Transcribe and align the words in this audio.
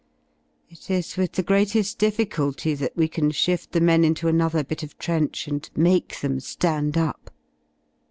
It 0.67 0.89
is 0.89 1.15
with 1.15 1.33
the 1.33 1.43
greater 1.43 1.83
difficulty 1.83 2.73
that 2.73 2.97
we 2.97 3.07
can 3.07 3.29
shift 3.29 3.71
the 3.71 3.79
men 3.79 4.03
into 4.03 4.27
another 4.27 4.63
bit 4.63 4.81
of 4.81 4.97
trench 4.97 5.47
and 5.47 5.69
make 5.75 6.21
them 6.21 6.39
^and 6.39 6.97
up. 6.97 7.29